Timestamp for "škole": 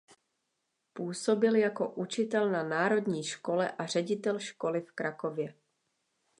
3.23-3.71